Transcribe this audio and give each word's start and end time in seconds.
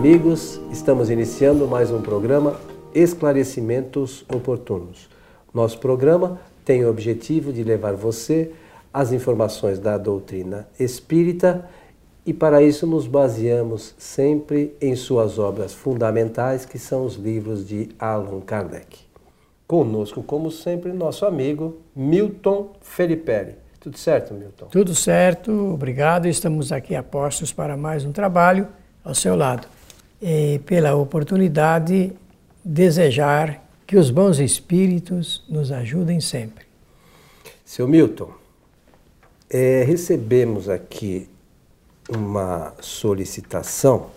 Amigos, 0.00 0.58
estamos 0.72 1.10
iniciando 1.10 1.68
mais 1.68 1.90
um 1.90 2.00
programa 2.00 2.58
Esclarecimentos 2.94 4.24
Oportunos. 4.34 5.10
Nosso 5.52 5.78
programa 5.78 6.40
tem 6.64 6.82
o 6.82 6.88
objetivo 6.88 7.52
de 7.52 7.62
levar 7.62 7.92
você 7.92 8.50
as 8.94 9.12
informações 9.12 9.78
da 9.78 9.98
doutrina 9.98 10.66
espírita 10.78 11.68
e 12.24 12.32
para 12.32 12.62
isso 12.62 12.86
nos 12.86 13.06
baseamos 13.06 13.94
sempre 13.98 14.74
em 14.80 14.96
suas 14.96 15.38
obras 15.38 15.74
fundamentais, 15.74 16.64
que 16.64 16.78
são 16.78 17.04
os 17.04 17.16
livros 17.16 17.68
de 17.68 17.90
Allan 17.98 18.40
Kardec. 18.40 19.00
Conosco, 19.66 20.22
como 20.22 20.50
sempre, 20.50 20.94
nosso 20.94 21.26
amigo 21.26 21.76
Milton 21.94 22.70
Felipe. 22.80 23.54
Tudo 23.78 23.98
certo, 23.98 24.32
Milton? 24.32 24.64
Tudo 24.68 24.94
certo, 24.94 25.52
obrigado. 25.74 26.26
Estamos 26.26 26.72
aqui 26.72 26.96
a 26.96 27.02
postos 27.02 27.52
para 27.52 27.76
mais 27.76 28.02
um 28.02 28.12
trabalho 28.12 28.66
ao 29.04 29.14
seu 29.14 29.36
lado. 29.36 29.68
E 30.20 30.58
pela 30.66 30.94
oportunidade, 30.94 32.12
desejar 32.64 33.64
que 33.86 33.96
os 33.96 34.10
bons 34.10 34.38
espíritos 34.38 35.44
nos 35.48 35.72
ajudem 35.72 36.20
sempre. 36.20 36.66
Seu 37.64 37.88
Milton, 37.88 38.30
é, 39.48 39.82
recebemos 39.82 40.68
aqui 40.68 41.28
uma 42.08 42.74
solicitação 42.80 44.10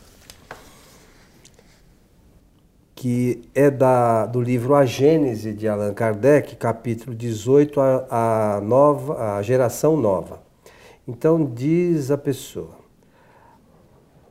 que 3.04 3.42
é 3.54 3.70
da, 3.70 4.26
do 4.26 4.40
livro 4.40 4.76
A 4.76 4.86
Gênese 4.86 5.54
de 5.54 5.68
Allan 5.68 5.94
Kardec, 5.94 6.56
capítulo 6.56 7.16
18, 7.16 7.82
a, 7.82 8.56
a, 8.58 8.62
nova, 8.62 9.38
a 9.38 9.42
geração 9.42 9.98
nova. 9.98 10.42
Então 11.08 11.44
diz 11.44 12.12
a 12.12 12.18
pessoa: 12.18 12.83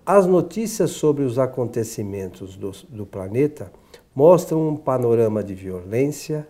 as 0.04 0.26
notícias 0.26 0.90
sobre 0.90 1.24
os 1.24 1.38
acontecimentos 1.38 2.56
do, 2.56 2.72
do 2.88 3.06
planeta 3.06 3.72
mostram 4.14 4.68
um 4.68 4.76
panorama 4.76 5.42
de 5.42 5.54
violência, 5.54 6.46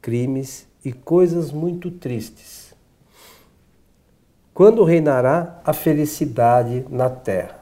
crimes 0.00 0.66
e 0.84 0.92
coisas 0.92 1.50
muito 1.50 1.90
tristes. 1.90 2.74
Quando 4.52 4.84
reinará 4.84 5.60
a 5.64 5.72
felicidade 5.72 6.84
na 6.90 7.08
Terra? 7.08 7.58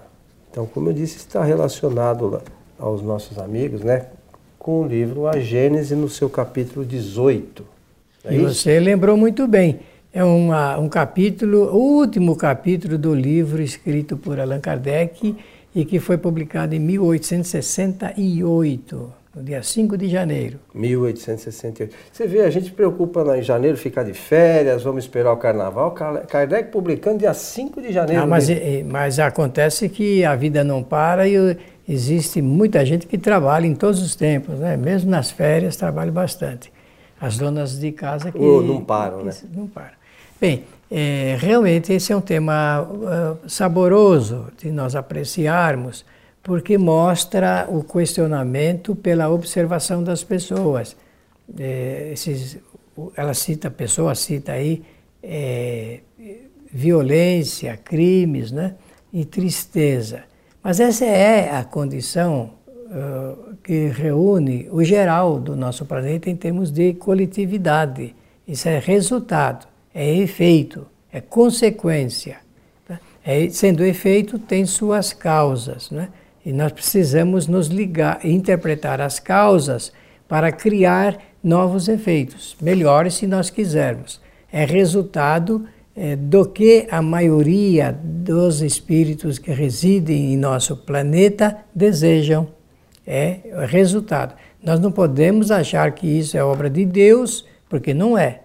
Então, 0.50 0.66
como 0.66 0.88
eu 0.88 0.92
disse, 0.92 1.18
está 1.18 1.44
relacionado 1.44 2.42
aos 2.78 3.02
nossos 3.02 3.38
amigos, 3.38 3.82
né, 3.82 4.06
com 4.58 4.82
o 4.82 4.86
livro 4.86 5.26
A 5.26 5.38
Gênese 5.38 5.94
no 5.94 6.08
seu 6.08 6.28
capítulo 6.28 6.84
18. 6.84 7.64
É 8.24 8.34
e 8.34 8.38
você 8.38 8.80
lembrou 8.80 9.16
muito 9.16 9.46
bem. 9.46 9.80
É 10.12 10.22
uma, 10.24 10.76
um 10.78 10.88
capítulo, 10.88 11.70
o 11.74 11.98
último 11.98 12.34
capítulo 12.34 12.96
do 12.96 13.14
livro 13.14 13.60
escrito 13.60 14.16
por 14.16 14.40
Allan 14.40 14.58
Kardec 14.58 15.36
e 15.74 15.84
que 15.84 16.00
foi 16.00 16.16
publicado 16.16 16.74
em 16.74 16.78
1868, 16.78 19.12
no 19.36 19.42
dia 19.42 19.62
5 19.62 19.98
de 19.98 20.08
janeiro. 20.08 20.58
1868. 20.74 21.94
Você 22.10 22.26
vê, 22.26 22.40
a 22.40 22.48
gente 22.48 22.64
se 22.66 22.72
preocupa 22.72 23.22
em 23.36 23.42
janeiro 23.42 23.76
ficar 23.76 24.02
de 24.02 24.14
férias, 24.14 24.82
vamos 24.82 25.04
esperar 25.04 25.30
o 25.30 25.36
carnaval. 25.36 25.94
Kardec 26.26 26.72
publicando 26.72 27.18
dia 27.18 27.34
5 27.34 27.82
de 27.82 27.92
janeiro. 27.92 28.22
Ah, 28.22 28.26
mas, 28.26 28.48
mas 28.86 29.18
acontece 29.18 29.90
que 29.90 30.24
a 30.24 30.34
vida 30.34 30.64
não 30.64 30.82
para 30.82 31.28
e 31.28 31.58
existe 31.86 32.40
muita 32.40 32.82
gente 32.86 33.06
que 33.06 33.18
trabalha 33.18 33.66
em 33.66 33.74
todos 33.74 34.00
os 34.00 34.16
tempos, 34.16 34.58
né? 34.58 34.74
mesmo 34.74 35.10
nas 35.10 35.30
férias 35.30 35.76
trabalha 35.76 36.10
bastante. 36.10 36.72
As 37.20 37.36
donas 37.36 37.78
de 37.78 37.92
casa 37.92 38.30
que. 38.30 38.38
Oh, 38.38 38.62
não 38.62 38.84
param, 38.84 39.18
que, 39.18 39.24
né? 39.24 39.32
Não 39.54 39.66
param. 39.66 39.96
Bem, 40.40 40.64
é, 40.90 41.36
realmente 41.38 41.92
esse 41.92 42.12
é 42.12 42.16
um 42.16 42.20
tema 42.20 42.82
uh, 42.82 43.48
saboroso 43.48 44.46
de 44.56 44.70
nós 44.70 44.94
apreciarmos, 44.94 46.04
porque 46.42 46.78
mostra 46.78 47.66
o 47.68 47.82
questionamento 47.82 48.94
pela 48.94 49.28
observação 49.28 50.02
das 50.02 50.22
pessoas. 50.22 50.96
É, 51.58 52.10
esses, 52.12 52.58
ela 53.16 53.34
cita, 53.34 53.68
a 53.68 53.70
pessoa 53.70 54.14
cita 54.14 54.52
aí 54.52 54.82
é, 55.22 56.00
violência, 56.72 57.76
crimes 57.76 58.52
né, 58.52 58.74
e 59.12 59.24
tristeza. 59.24 60.22
Mas 60.62 60.80
essa 60.80 61.04
é 61.04 61.54
a 61.54 61.64
condição 61.64 62.57
que 63.62 63.88
reúne 63.88 64.68
o 64.70 64.82
geral 64.82 65.38
do 65.38 65.54
nosso 65.54 65.84
planeta 65.84 66.30
em 66.30 66.36
termos 66.36 66.70
de 66.70 66.94
coletividade. 66.94 68.14
Isso 68.46 68.68
é 68.68 68.78
resultado 68.78 69.66
é 69.98 70.16
efeito, 70.16 70.86
é 71.12 71.20
consequência. 71.20 72.36
Tá? 72.86 73.00
É, 73.24 73.48
sendo 73.50 73.84
efeito, 73.84 74.38
tem 74.38 74.64
suas 74.64 75.12
causas. 75.12 75.90
Né? 75.90 76.08
E 76.46 76.52
nós 76.52 76.70
precisamos 76.70 77.48
nos 77.48 77.66
ligar, 77.66 78.24
interpretar 78.24 79.00
as 79.00 79.18
causas 79.18 79.92
para 80.28 80.52
criar 80.52 81.18
novos 81.42 81.88
efeitos, 81.88 82.56
melhores 82.60 83.14
se 83.14 83.26
nós 83.26 83.50
quisermos. 83.50 84.20
É 84.52 84.64
resultado 84.64 85.66
é, 85.96 86.14
do 86.14 86.46
que 86.46 86.86
a 86.90 87.02
maioria 87.02 87.92
dos 87.92 88.62
espíritos 88.62 89.36
que 89.36 89.50
residem 89.50 90.32
em 90.32 90.36
nosso 90.36 90.76
planeta 90.76 91.58
desejam. 91.74 92.57
É 93.10 93.40
resultado. 93.66 94.34
Nós 94.62 94.78
não 94.78 94.92
podemos 94.92 95.50
achar 95.50 95.92
que 95.92 96.06
isso 96.06 96.36
é 96.36 96.44
obra 96.44 96.68
de 96.68 96.84
Deus, 96.84 97.46
porque 97.66 97.94
não 97.94 98.18
é. 98.18 98.42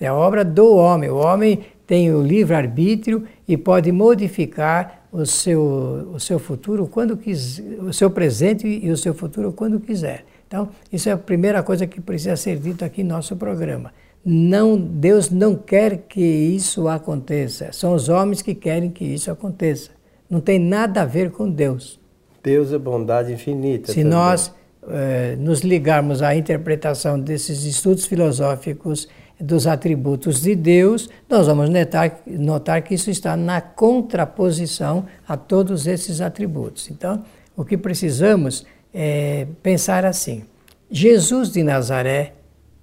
É 0.00 0.10
obra 0.10 0.42
do 0.42 0.74
homem. 0.74 1.10
O 1.10 1.16
homem 1.16 1.66
tem 1.86 2.10
o 2.10 2.22
livre-arbítrio 2.22 3.24
e 3.46 3.58
pode 3.58 3.92
modificar 3.92 5.02
o 5.12 5.26
seu, 5.26 6.12
o 6.14 6.18
seu 6.18 6.38
futuro 6.38 6.86
quando 6.86 7.14
quiser, 7.14 7.62
o 7.80 7.92
seu 7.92 8.10
presente 8.10 8.66
e 8.66 8.90
o 8.90 8.96
seu 8.96 9.12
futuro 9.12 9.52
quando 9.52 9.78
quiser. 9.78 10.24
Então, 10.48 10.70
isso 10.90 11.10
é 11.10 11.12
a 11.12 11.18
primeira 11.18 11.62
coisa 11.62 11.86
que 11.86 12.00
precisa 12.00 12.36
ser 12.36 12.58
dito 12.58 12.86
aqui 12.86 13.02
no 13.02 13.10
nosso 13.10 13.36
programa. 13.36 13.92
Não, 14.24 14.78
Deus 14.78 15.30
não 15.30 15.54
quer 15.54 15.98
que 16.08 16.20
isso 16.22 16.88
aconteça. 16.88 17.70
São 17.70 17.92
os 17.92 18.08
homens 18.08 18.40
que 18.40 18.54
querem 18.54 18.90
que 18.90 19.04
isso 19.04 19.30
aconteça. 19.30 19.90
Não 20.28 20.40
tem 20.40 20.58
nada 20.58 21.02
a 21.02 21.04
ver 21.04 21.30
com 21.30 21.50
Deus. 21.50 22.00
Deus 22.46 22.72
é 22.72 22.78
bondade 22.78 23.32
infinita. 23.32 23.88
Se 23.88 24.04
também. 24.04 24.10
nós 24.10 24.54
eh, 24.88 25.34
nos 25.36 25.62
ligarmos 25.62 26.22
à 26.22 26.36
interpretação 26.36 27.18
desses 27.18 27.64
estudos 27.64 28.06
filosóficos 28.06 29.08
dos 29.40 29.66
atributos 29.66 30.42
de 30.42 30.54
Deus, 30.54 31.10
nós 31.28 31.48
vamos 31.48 31.68
notar, 31.68 32.20
notar 32.24 32.82
que 32.82 32.94
isso 32.94 33.10
está 33.10 33.36
na 33.36 33.60
contraposição 33.60 35.06
a 35.26 35.36
todos 35.36 35.88
esses 35.88 36.20
atributos. 36.20 36.88
Então, 36.88 37.24
o 37.56 37.64
que 37.64 37.76
precisamos 37.76 38.64
é 38.94 39.48
pensar 39.60 40.04
assim: 40.04 40.44
Jesus 40.88 41.50
de 41.50 41.64
Nazaré, 41.64 42.34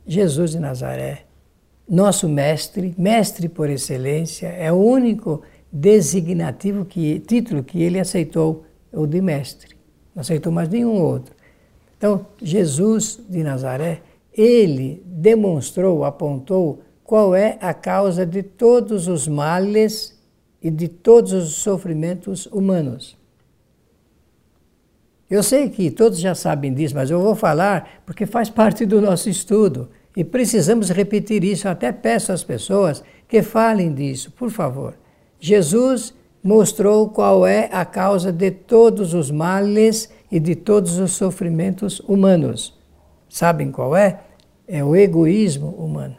Jesus 0.05 0.51
de 0.51 0.59
Nazaré, 0.59 1.23
nosso 1.89 2.27
mestre, 2.27 2.93
mestre 2.97 3.47
por 3.47 3.69
excelência, 3.69 4.47
é 4.47 4.69
o 4.73 4.75
único 4.75 5.41
designativo 5.71 6.83
que 6.83 7.21
título 7.21 7.63
que 7.63 7.81
ele 7.81 7.97
aceitou, 7.97 8.65
o 8.93 9.07
de 9.07 9.21
mestre. 9.21 9.75
Não 10.15 10.21
aceitou 10.21 10.51
mais 10.51 10.69
nenhum 10.69 11.01
outro. 11.01 11.35
Então, 11.97 12.25
Jesus 12.41 13.19
de 13.29 13.43
Nazaré 13.43 14.01
ele 14.33 15.03
demonstrou, 15.05 16.03
apontou 16.03 16.81
qual 17.03 17.35
é 17.35 17.57
a 17.61 17.73
causa 17.73 18.25
de 18.25 18.41
todos 18.41 19.07
os 19.07 19.27
males 19.27 20.19
e 20.61 20.71
de 20.71 20.87
todos 20.87 21.33
os 21.33 21.55
sofrimentos 21.55 22.45
humanos. 22.47 23.17
Eu 25.29 25.43
sei 25.43 25.69
que 25.69 25.89
todos 25.91 26.19
já 26.19 26.35
sabem 26.35 26.73
disso, 26.73 26.95
mas 26.95 27.09
eu 27.09 27.19
vou 27.19 27.35
falar 27.35 28.01
porque 28.05 28.25
faz 28.25 28.49
parte 28.49 28.85
do 28.85 29.01
nosso 29.01 29.29
estudo 29.29 29.89
e 30.15 30.23
precisamos 30.23 30.89
repetir 30.89 31.43
isso. 31.43 31.67
Eu 31.67 31.71
até 31.71 31.91
peço 31.91 32.31
às 32.31 32.43
pessoas 32.43 33.03
que 33.27 33.41
falem 33.41 33.93
disso, 33.93 34.31
por 34.31 34.49
favor. 34.49 34.95
Jesus 35.39 36.13
mostrou 36.43 37.07
qual 37.09 37.47
é 37.47 37.69
a 37.71 37.85
causa 37.85 38.31
de 38.31 38.51
todos 38.51 39.13
os 39.13 39.31
males 39.31 40.09
e 40.29 40.39
de 40.39 40.55
todos 40.55 40.97
os 40.97 41.13
sofrimentos 41.13 42.01
humanos. 42.01 42.77
Sabem 43.29 43.71
qual 43.71 43.95
é? 43.95 44.19
É 44.67 44.83
o 44.83 44.95
egoísmo 44.95 45.69
humano. 45.69 46.17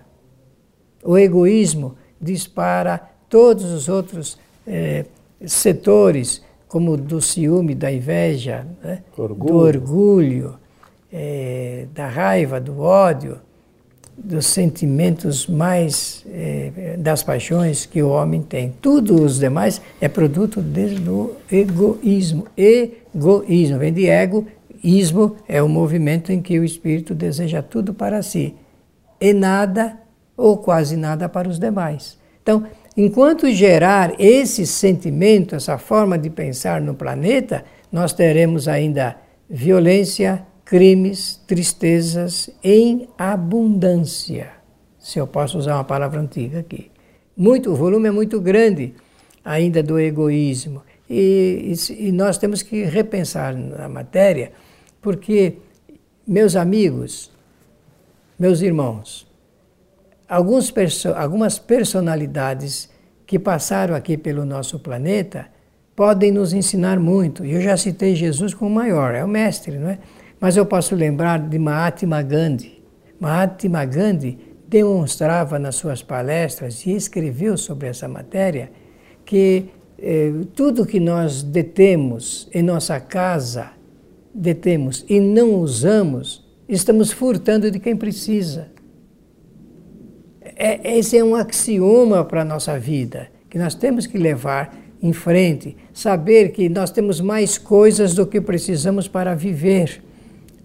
O 1.03 1.19
egoísmo 1.19 1.97
dispara 2.21 2.99
todos 3.29 3.65
os 3.65 3.89
outros 3.89 4.39
é, 4.67 5.05
setores, 5.45 6.43
como 6.67 6.97
do 6.97 7.21
ciúme, 7.21 7.75
da 7.75 7.93
inveja, 7.93 8.67
né? 8.83 9.03
orgulho. 9.17 9.53
do 9.53 9.59
orgulho, 9.59 10.59
é, 11.13 11.87
da 11.93 12.09
raiva, 12.09 12.59
do 12.59 12.81
ódio, 12.81 13.39
dos 14.17 14.47
sentimentos 14.47 15.47
mais, 15.47 16.25
é, 16.33 16.97
das 16.99 17.23
paixões 17.23 17.85
que 17.87 18.03
o 18.03 18.09
homem 18.09 18.43
tem. 18.43 18.73
Tudo 18.81 19.23
os 19.23 19.39
demais 19.39 19.81
é 20.01 20.09
produto 20.09 20.61
do 20.61 21.33
egoísmo. 21.51 22.47
Egoísmo 22.57 23.79
vem 23.79 23.93
de 23.93 24.07
ego, 24.09 24.47
Ismo 24.85 25.37
é 25.49 25.63
o 25.63 25.69
movimento 25.69 26.31
em 26.31 26.43
que 26.43 26.59
o 26.59 26.65
espírito 26.65 27.15
deseja 27.15 27.63
tudo 27.63 27.95
para 27.95 28.23
si 28.23 28.55
e 29.19 29.33
nada 29.33 29.99
ou 30.37 30.59
quase 30.59 30.95
nada 30.95 31.27
para 31.27 31.49
os 31.49 31.59
demais. 31.59 32.19
Então, 32.43 32.65
enquanto 32.95 33.51
gerar 33.51 34.15
esse 34.19 34.67
sentimento, 34.67 35.55
essa 35.55 35.79
forma 35.79 36.19
de 36.19 36.29
pensar 36.29 36.83
no 36.83 36.95
planeta, 36.95 37.65
nós 37.91 38.13
teremos 38.13 38.69
ainda 38.69 39.17
violência, 39.49 40.45
crimes, 40.65 41.41
tristezas 41.47 42.51
em 42.63 43.09
abundância. 43.19 44.51
Se 44.99 45.19
eu 45.19 45.27
posso 45.27 45.59
usar 45.59 45.75
uma 45.75 45.85
palavra 45.85 46.21
antiga 46.21 46.61
aqui. 46.61 46.91
Muito, 47.37 47.71
o 47.71 47.75
volume 47.75 48.09
é 48.09 48.11
muito 48.11 48.41
grande 48.41 48.95
ainda 49.45 49.83
do 49.83 49.99
egoísmo. 49.99 50.83
E, 51.09 51.75
e, 51.91 52.09
e 52.09 52.13
nós 52.13 52.39
temos 52.39 52.63
que 52.63 52.85
repensar 52.85 53.55
na 53.55 53.89
matéria, 53.89 54.53
porque, 55.03 55.59
meus 56.27 56.57
amigos, 56.57 57.31
meus 58.39 58.63
irmãos, 58.63 59.27
alguns 60.29 60.71
perso 60.71 61.11
algumas 61.11 61.59
personalidades 61.59 62.89
que 63.27 63.39
passaram 63.39 63.95
aqui 63.95 64.17
pelo 64.17 64.45
nosso 64.45 64.79
planeta 64.79 65.47
podem 65.95 66.33
nos 66.33 66.53
ensinar 66.53 66.99
muito. 66.99 67.45
Eu 67.45 67.61
já 67.61 67.77
citei 67.77 68.17
Jesus 68.17 68.55
como 68.55 68.75
maior, 68.75 69.15
é 69.15 69.23
o 69.23 69.29
mestre, 69.29 69.79
não 69.79 69.89
é? 69.89 69.99
Mas 70.45 70.59
eu 70.59 70.67
posso 70.67 70.95
lembrar 70.95 71.39
de 71.39 71.59
Mahatma 71.59 72.21
Gandhi. 72.21 72.85
Mahatma 73.19 73.83
Gandhi 73.87 74.39
demonstrava 74.69 75.59
nas 75.59 75.75
suas 75.75 76.03
palestras 76.03 76.85
e 76.85 76.91
escreveu 76.91 77.57
sobre 77.57 77.89
essa 77.89 78.07
matéria 78.07 78.71
que 79.25 79.71
eh, 79.99 80.33
tudo 80.55 80.85
que 80.85 81.01
nós 81.01 81.43
detemos 81.43 82.47
em 82.53 82.63
nossa 82.63 83.01
casa, 83.01 83.71
detemos 84.35 85.03
e 85.09 85.19
não 85.19 85.55
usamos, 85.55 86.47
estamos 86.69 87.11
furtando 87.11 87.71
de 87.71 87.79
quem 87.79 87.97
precisa. 87.97 88.69
É, 90.43 90.99
esse 90.99 91.17
é 91.17 91.25
um 91.25 91.35
axioma 91.35 92.23
para 92.23 92.43
a 92.43 92.45
nossa 92.45 92.79
vida, 92.79 93.29
que 93.49 93.57
nós 93.57 93.75
temos 93.75 94.07
que 94.07 94.19
levar 94.19 94.77
em 95.01 95.15
frente, 95.15 95.75
saber 95.95 96.51
que 96.51 96.69
nós 96.69 96.91
temos 96.91 97.19
mais 97.19 97.57
coisas 97.57 98.13
do 98.13 98.27
que 98.27 98.43
precisamos 98.43 99.09
para 99.09 99.35
viver. 99.35 100.05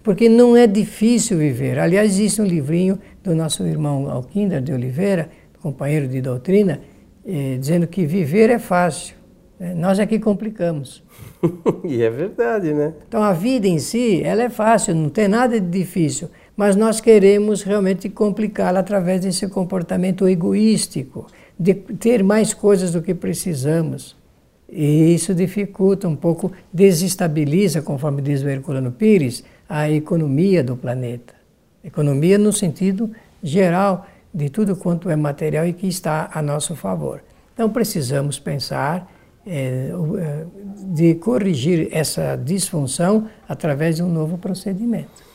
Porque 0.02 0.28
não 0.28 0.56
é 0.56 0.66
difícil 0.66 1.38
viver. 1.38 1.78
Aliás, 1.78 2.12
existe 2.12 2.40
um 2.40 2.44
livrinho 2.46 2.98
do 3.22 3.34
nosso 3.34 3.66
irmão 3.66 4.10
Alquinder 4.10 4.60
de 4.60 4.72
Oliveira, 4.72 5.28
companheiro 5.60 6.08
de 6.08 6.20
doutrina, 6.20 6.80
eh, 7.26 7.56
dizendo 7.58 7.86
que 7.86 8.06
viver 8.06 8.50
é 8.50 8.58
fácil. 8.58 9.14
Né? 9.58 9.74
Nós 9.74 9.98
é 9.98 10.06
que 10.06 10.18
complicamos. 10.18 11.04
e 11.84 12.02
é 12.02 12.08
verdade, 12.08 12.72
né? 12.72 12.94
Então 13.06 13.22
a 13.22 13.32
vida 13.32 13.68
em 13.68 13.78
si, 13.78 14.22
ela 14.24 14.42
é 14.42 14.48
fácil, 14.48 14.94
não 14.94 15.10
tem 15.10 15.28
nada 15.28 15.60
de 15.60 15.66
difícil, 15.66 16.30
mas 16.56 16.74
nós 16.74 17.00
queremos 17.00 17.62
realmente 17.62 18.08
complicá-la 18.08 18.80
através 18.80 19.20
desse 19.20 19.46
comportamento 19.48 20.26
egoístico, 20.26 21.26
de 21.58 21.74
ter 21.74 22.24
mais 22.24 22.54
coisas 22.54 22.92
do 22.92 23.02
que 23.02 23.14
precisamos. 23.14 24.16
E 24.72 25.14
isso 25.14 25.34
dificulta 25.34 26.06
um 26.06 26.14
pouco, 26.14 26.52
desestabiliza, 26.72 27.82
conforme 27.82 28.22
diz 28.22 28.42
o 28.42 28.48
Herculano 28.48 28.92
Pires, 28.92 29.42
a 29.68 29.90
economia 29.90 30.62
do 30.62 30.76
planeta. 30.76 31.34
Economia 31.84 32.38
no 32.38 32.52
sentido 32.52 33.10
geral 33.42 34.06
de 34.32 34.48
tudo 34.48 34.76
quanto 34.76 35.10
é 35.10 35.16
material 35.16 35.66
e 35.66 35.72
que 35.72 35.88
está 35.88 36.30
a 36.32 36.40
nosso 36.40 36.76
favor. 36.76 37.22
Então 37.52 37.68
precisamos 37.70 38.38
pensar 38.38 39.10
é, 39.46 39.90
de 40.92 41.14
corrigir 41.16 41.88
essa 41.90 42.36
disfunção 42.36 43.28
através 43.48 43.96
de 43.96 44.02
um 44.02 44.08
novo 44.08 44.38
procedimento 44.38 45.29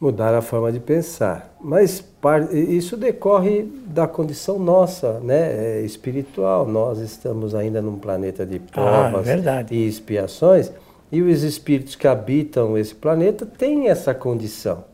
mudar 0.00 0.34
a 0.34 0.40
forma 0.40 0.70
de 0.70 0.78
pensar. 0.78 1.54
Mas 1.60 2.04
isso 2.52 2.96
decorre 2.96 3.62
da 3.86 4.06
condição 4.06 4.58
nossa, 4.58 5.18
né, 5.20 5.78
é 5.78 5.80
espiritual. 5.82 6.66
Nós 6.66 6.98
estamos 6.98 7.54
ainda 7.54 7.82
num 7.82 7.98
planeta 7.98 8.46
de 8.46 8.56
ah, 8.72 9.10
provas 9.10 9.28
ah, 9.46 9.66
e 9.70 9.86
expiações, 9.86 10.72
e 11.10 11.22
os 11.22 11.42
espíritos 11.42 11.96
que 11.96 12.06
habitam 12.06 12.76
esse 12.76 12.94
planeta 12.94 13.44
têm 13.44 13.88
essa 13.88 14.14
condição. 14.14 14.84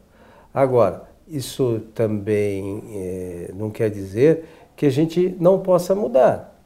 Agora, 0.52 1.02
isso 1.26 1.80
também 1.94 2.82
é, 2.92 3.50
não 3.54 3.70
quer 3.70 3.90
dizer 3.90 4.44
que 4.76 4.86
a 4.86 4.90
gente 4.90 5.34
não 5.40 5.58
possa 5.58 5.94
mudar, 5.94 6.60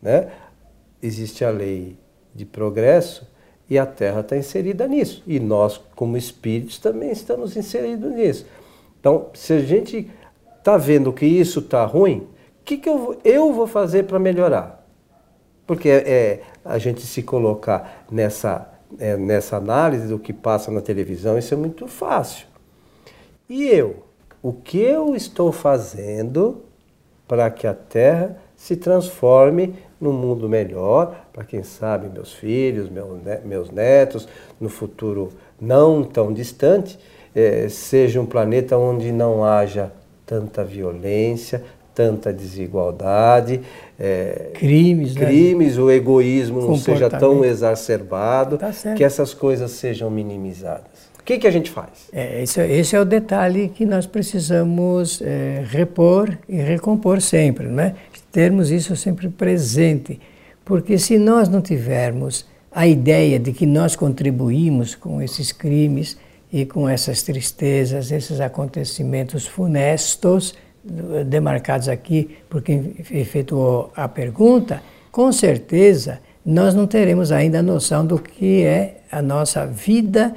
né? 0.00 0.28
Existe 1.02 1.44
a 1.44 1.50
lei 1.50 1.96
de 2.34 2.44
progresso 2.44 3.26
e 3.72 3.78
a 3.78 3.86
Terra 3.86 4.20
está 4.20 4.36
inserida 4.36 4.86
nisso. 4.86 5.22
E 5.26 5.40
nós, 5.40 5.80
como 5.96 6.14
espíritos, 6.14 6.78
também 6.78 7.10
estamos 7.10 7.56
inseridos 7.56 8.12
nisso. 8.12 8.44
Então, 9.00 9.30
se 9.32 9.54
a 9.54 9.60
gente 9.60 10.10
está 10.58 10.76
vendo 10.76 11.10
que 11.10 11.24
isso 11.24 11.60
está 11.60 11.82
ruim, 11.86 12.18
o 12.18 12.64
que, 12.66 12.76
que 12.76 12.86
eu, 12.86 13.18
eu 13.24 13.50
vou 13.50 13.66
fazer 13.66 14.02
para 14.02 14.18
melhorar? 14.18 14.86
Porque 15.66 15.88
é, 15.88 15.94
é, 16.06 16.42
a 16.62 16.76
gente 16.76 17.00
se 17.00 17.22
colocar 17.22 18.04
nessa, 18.10 18.70
é, 18.98 19.16
nessa 19.16 19.56
análise 19.56 20.06
do 20.06 20.18
que 20.18 20.34
passa 20.34 20.70
na 20.70 20.82
televisão, 20.82 21.38
isso 21.38 21.54
é 21.54 21.56
muito 21.56 21.86
fácil. 21.86 22.46
E 23.48 23.66
eu? 23.68 24.02
O 24.42 24.52
que 24.52 24.82
eu 24.82 25.16
estou 25.16 25.50
fazendo 25.50 26.62
para 27.26 27.50
que 27.50 27.66
a 27.66 27.72
Terra 27.72 28.36
se 28.54 28.76
transforme 28.76 29.74
num 29.98 30.12
mundo 30.12 30.46
melhor, 30.46 31.21
para 31.32 31.44
quem 31.44 31.62
sabe 31.62 32.08
meus 32.08 32.32
filhos, 32.32 32.90
meus 33.44 33.70
netos, 33.70 34.28
no 34.60 34.68
futuro 34.68 35.32
não 35.60 36.04
tão 36.04 36.32
distante, 36.32 36.98
é, 37.34 37.68
seja 37.68 38.20
um 38.20 38.26
planeta 38.26 38.76
onde 38.76 39.10
não 39.10 39.44
haja 39.44 39.92
tanta 40.26 40.62
violência, 40.62 41.62
tanta 41.94 42.32
desigualdade, 42.32 43.60
é, 43.98 44.50
crimes, 44.54 45.14
né? 45.14 45.26
crimes 45.26 45.76
né? 45.76 45.82
o 45.82 45.90
egoísmo 45.90 46.60
não 46.60 46.76
seja 46.76 47.08
tão 47.08 47.44
exacerbado, 47.44 48.58
tá 48.58 48.70
que 48.96 49.04
essas 49.04 49.34
coisas 49.34 49.70
sejam 49.72 50.10
minimizadas. 50.10 51.12
O 51.18 51.24
que, 51.24 51.38
que 51.38 51.46
a 51.46 51.50
gente 51.50 51.70
faz? 51.70 52.08
É, 52.12 52.42
esse, 52.42 52.60
esse, 52.60 52.96
é 52.96 53.00
o 53.00 53.04
detalhe 53.04 53.68
que 53.68 53.86
nós 53.86 54.06
precisamos 54.06 55.22
é, 55.22 55.62
repor 55.64 56.36
e 56.48 56.56
recompor 56.56 57.20
sempre, 57.20 57.68
não 57.68 57.82
é? 57.82 57.94
termos 58.32 58.70
isso 58.70 58.96
sempre 58.96 59.28
presente, 59.28 60.18
porque 60.64 60.98
se 60.98 61.18
nós 61.18 61.48
não 61.48 61.60
tivermos 61.60 62.46
a 62.70 62.86
ideia 62.86 63.38
de 63.38 63.52
que 63.52 63.66
nós 63.66 63.94
contribuímos 63.94 64.94
com 64.94 65.20
esses 65.20 65.52
crimes 65.52 66.16
e 66.52 66.64
com 66.64 66.88
essas 66.88 67.22
tristezas, 67.22 68.10
esses 68.10 68.40
acontecimentos 68.40 69.46
funestos, 69.46 70.54
demarcados 71.26 71.88
aqui 71.88 72.38
por 72.50 72.62
quem 72.62 72.94
efetuou 73.10 73.92
a 73.94 74.08
pergunta, 74.08 74.82
com 75.10 75.30
certeza 75.30 76.20
nós 76.44 76.74
não 76.74 76.86
teremos 76.86 77.30
ainda 77.30 77.60
a 77.60 77.62
noção 77.62 78.04
do 78.04 78.18
que 78.18 78.64
é 78.64 79.02
a 79.10 79.22
nossa 79.22 79.64
vida, 79.64 80.34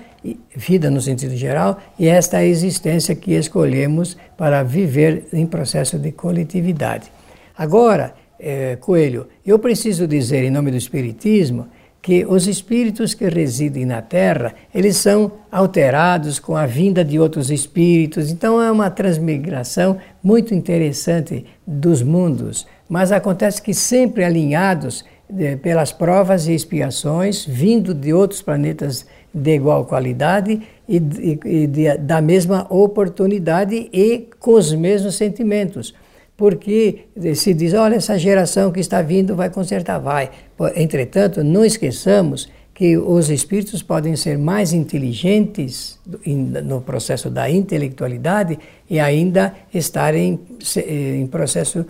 vida 0.55 0.91
no 0.91 1.01
sentido 1.01 1.35
geral, 1.35 1.79
e 1.97 2.07
esta 2.07 2.43
existência 2.43 3.15
que 3.15 3.33
escolhemos 3.33 4.15
para 4.37 4.61
viver 4.61 5.27
em 5.33 5.47
processo 5.47 5.97
de 5.97 6.11
coletividade. 6.11 7.11
Agora, 7.57 8.13
é, 8.39 8.75
Coelho, 8.75 9.27
eu 9.45 9.57
preciso 9.59 10.07
dizer 10.07 10.43
em 10.43 10.51
nome 10.51 10.71
do 10.71 10.77
Espiritismo 10.77 11.67
que 12.05 12.23
os 12.23 12.47
espíritos 12.47 13.15
que 13.15 13.27
residem 13.27 13.83
na 13.83 13.99
Terra, 13.99 14.53
eles 14.71 14.95
são 14.97 15.31
alterados 15.51 16.37
com 16.37 16.55
a 16.55 16.67
vinda 16.67 17.03
de 17.03 17.17
outros 17.19 17.49
espíritos, 17.49 18.29
então 18.29 18.61
é 18.61 18.71
uma 18.71 18.91
transmigração 18.91 19.97
muito 20.21 20.53
interessante 20.53 21.45
dos 21.65 22.03
mundos, 22.03 22.67
mas 22.87 23.11
acontece 23.11 23.59
que 23.59 23.73
sempre 23.73 24.23
alinhados 24.23 25.03
de, 25.27 25.55
pelas 25.55 25.91
provas 25.91 26.47
e 26.47 26.53
expiações, 26.53 27.43
vindo 27.43 27.91
de 27.91 28.13
outros 28.13 28.39
planetas 28.39 29.07
de 29.33 29.55
igual 29.55 29.85
qualidade 29.85 30.61
e, 30.87 30.97
e, 30.97 31.63
e 31.63 31.67
de, 31.67 31.97
da 31.97 32.21
mesma 32.21 32.67
oportunidade 32.69 33.89
e 33.91 34.29
com 34.39 34.53
os 34.53 34.71
mesmos 34.73 35.15
sentimentos 35.15 35.91
porque 36.37 37.05
se 37.35 37.53
diz, 37.53 37.73
olha, 37.73 37.95
essa 37.95 38.17
geração 38.19 38.71
que 38.71 38.79
está 38.79 39.01
vindo 39.01 39.35
vai 39.35 39.49
consertar, 39.49 39.99
vai. 39.99 40.29
Entretanto, 40.75 41.43
não 41.43 41.63
esqueçamos 41.63 42.49
que 42.73 42.97
os 42.97 43.29
espíritos 43.29 43.81
podem 43.81 44.17
ser 44.17 44.37
mais 44.37 44.73
inteligentes 44.73 45.97
no 46.65 46.81
processo 46.81 47.29
da 47.29 47.49
intelectualidade 47.49 48.59
e 48.89 48.99
ainda 48.99 49.55
estarem 49.73 50.41
eh, 50.75 51.15
em 51.15 51.25
processo 51.25 51.85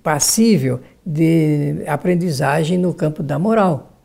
passível 0.00 0.78
de 1.04 1.82
aprendizagem 1.88 2.78
no 2.78 2.94
campo 2.94 3.20
da 3.20 3.36
moral. 3.36 3.98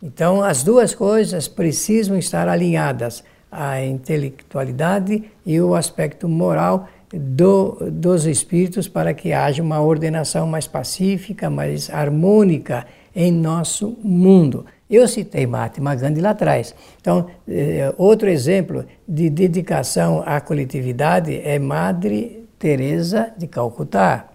Então, 0.00 0.42
as 0.42 0.62
duas 0.62 0.94
coisas 0.94 1.48
precisam 1.48 2.16
estar 2.16 2.46
alinhadas, 2.46 3.24
a 3.50 3.84
intelectualidade 3.84 5.24
e 5.44 5.60
o 5.60 5.74
aspecto 5.74 6.28
moral 6.28 6.88
do, 7.12 7.90
dos 7.90 8.26
espíritos 8.26 8.86
para 8.86 9.12
que 9.12 9.32
haja 9.32 9.62
uma 9.62 9.80
ordenação 9.80 10.46
mais 10.46 10.66
pacífica, 10.66 11.50
mais 11.50 11.90
harmônica 11.90 12.86
em 13.14 13.32
nosso 13.32 13.98
mundo. 14.02 14.64
Eu 14.88 15.06
citei 15.06 15.46
Mahatma 15.46 15.94
Gandhi 15.94 16.20
lá 16.20 16.30
atrás. 16.30 16.74
Então, 17.00 17.26
eh, 17.48 17.92
outro 17.96 18.28
exemplo 18.28 18.84
de 19.06 19.30
dedicação 19.30 20.22
à 20.26 20.40
coletividade 20.40 21.40
é 21.44 21.58
Madre 21.58 22.48
Teresa 22.58 23.32
de 23.36 23.46
Calcutá. 23.46 24.26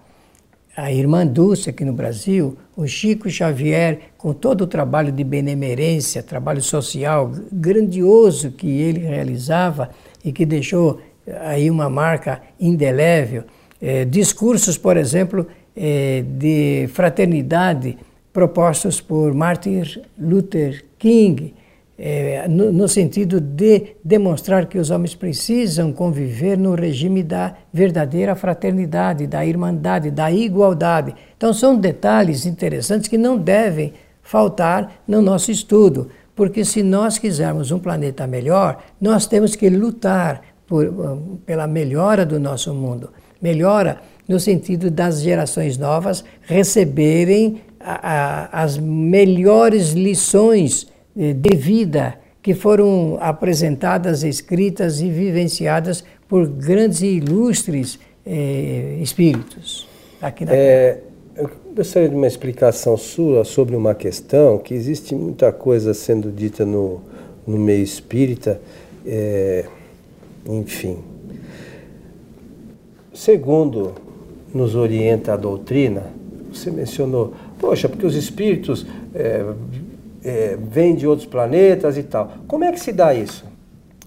a 0.77 0.91
Irmã 0.91 1.25
Dulce 1.25 1.69
aqui 1.69 1.85
no 1.85 1.93
Brasil, 1.93 2.57
o 2.75 2.85
Chico 2.85 3.29
Xavier, 3.29 4.11
com 4.17 4.33
todo 4.33 4.61
o 4.61 4.67
trabalho 4.67 5.09
de 5.09 5.23
benemerência, 5.23 6.21
trabalho 6.21 6.61
social 6.61 7.31
grandioso 7.49 8.51
que 8.51 8.67
ele 8.67 8.99
realizava 8.99 9.89
e 10.21 10.33
que 10.33 10.45
deixou 10.45 10.99
aí 11.41 11.69
uma 11.69 11.89
marca 11.89 12.41
indelével. 12.59 13.43
É, 13.81 14.05
discursos, 14.05 14.77
por 14.77 14.97
exemplo, 14.97 15.47
é, 15.75 16.23
de 16.27 16.87
fraternidade 16.93 17.97
propostos 18.31 18.99
por 18.99 19.33
Martin 19.33 19.81
Luther 20.19 20.83
King, 20.99 21.53
é, 21.97 22.45
no, 22.49 22.69
no, 22.73 22.87
sentido 22.89 23.39
de 23.39 23.95
demonstrar 24.03 24.65
que 24.65 24.77
os 24.77 24.89
homens 24.89 25.15
precisam 25.15 25.93
conviver 25.93 26.57
no 26.57 26.75
regime 26.75 27.23
da 27.23 27.55
verdadeira 27.71 28.35
fraternidade, 28.35 29.25
da 29.25 29.45
irmandade, 29.45 30.11
da 30.11 30.29
igualdade. 30.29 31.15
Então, 31.37 31.53
são 31.53 31.77
detalhes 31.77 32.45
interessantes 32.45 33.07
que 33.07 33.17
não 33.17 33.37
devem 33.37 33.93
faltar 34.21 35.01
no 35.07 35.21
nosso 35.21 35.49
estudo, 35.49 36.09
porque 36.35 36.65
se 36.65 36.83
nós 36.83 37.17
quisermos 37.17 37.71
um 37.71 37.79
planeta 37.79 38.27
melhor, 38.27 38.83
nós 38.99 39.25
temos 39.25 39.55
que 39.55 39.69
lutar 39.69 40.41
por, 40.67 41.19
pela 41.45 41.67
melhora 41.67 42.25
do 42.25 42.39
nosso 42.39 42.73
mundo. 42.73 43.09
Melhora 43.41 44.01
no 44.27 44.39
sentido 44.39 44.89
das 44.89 45.21
gerações 45.21 45.77
novas 45.77 46.23
receberem 46.41 47.61
a, 47.79 48.53
a, 48.53 48.63
as 48.63 48.77
melhores 48.77 49.91
lições 49.91 50.87
eh, 51.17 51.33
de 51.33 51.55
vida 51.55 52.15
que 52.41 52.53
foram 52.53 53.17
apresentadas, 53.19 54.23
escritas 54.23 55.01
e 55.01 55.09
vivenciadas 55.09 56.03
por 56.27 56.47
grandes 56.47 57.01
e 57.01 57.17
ilustres 57.17 57.99
eh, 58.25 58.97
espíritos 59.01 59.87
aqui 60.21 60.45
na 60.45 60.55
é, 60.55 60.99
Eu 61.35 61.49
gostaria 61.75 62.09
de 62.09 62.15
uma 62.15 62.27
explicação 62.27 62.97
sua 62.97 63.43
sobre 63.43 63.75
uma 63.75 63.93
questão 63.93 64.57
que 64.57 64.73
existe 64.73 65.13
muita 65.13 65.51
coisa 65.51 65.93
sendo 65.93 66.31
dita 66.31 66.65
no, 66.65 67.01
no 67.45 67.57
meio 67.57 67.83
espírita, 67.83 68.59
é, 69.05 69.65
enfim. 70.47 70.99
Segundo 73.13 73.93
nos 74.53 74.75
orienta 74.75 75.33
a 75.33 75.37
doutrina, 75.37 76.03
você 76.51 76.71
mencionou, 76.71 77.33
poxa, 77.59 77.89
porque 77.89 78.05
os 78.05 78.15
espíritos 78.15 78.85
é, 79.13 79.45
é, 80.23 80.57
vem 80.61 80.95
de 80.95 81.07
outros 81.07 81.27
planetas 81.27 81.97
e 81.97 82.03
tal. 82.03 82.31
Como 82.47 82.63
é 82.63 82.71
que 82.71 82.79
se 82.79 82.91
dá 82.91 83.13
isso? 83.13 83.45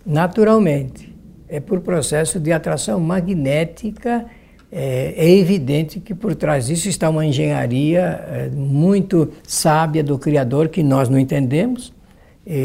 Naturalmente. 0.05 1.09
É 1.49 1.61
por 1.61 1.81
processo 1.81 2.39
de 2.39 2.53
atração 2.53 3.01
magnética. 3.01 4.27
É, 4.71 5.15
é 5.17 5.31
evidente 5.31 5.99
que 6.01 6.15
por 6.15 6.35
trás 6.35 6.67
disso 6.67 6.89
está 6.89 7.09
uma 7.09 7.25
engenharia 7.25 8.01
é, 8.31 8.51
muito 8.51 9.31
sábia 9.43 10.05
do 10.05 10.19
Criador 10.19 10.69
que 10.69 10.83
nós 10.83 11.09
não 11.09 11.19
entendemos, 11.19 11.95